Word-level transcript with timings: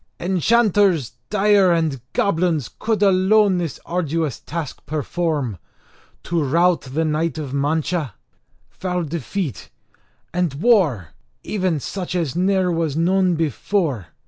Enchanters 0.19 1.11
dire 1.29 1.71
and 1.71 2.01
goblins 2.13 2.71
could 2.79 3.03
alone 3.03 3.59
this 3.59 3.79
arduous 3.85 4.39
task 4.39 4.83
perform; 4.87 5.59
to 6.23 6.43
rout 6.43 6.81
the 6.81 7.05
knight 7.05 7.37
of 7.37 7.53
Mancha, 7.53 8.15
foul 8.71 9.03
defeat, 9.03 9.69
and 10.33 10.55
war, 10.55 11.09
even 11.43 11.79
such 11.79 12.15
as 12.15 12.35
ne'er 12.35 12.71
was 12.71 12.97
known 12.97 13.35
before. 13.35 14.07